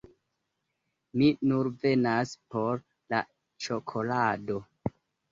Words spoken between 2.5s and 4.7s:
por la ĉokolado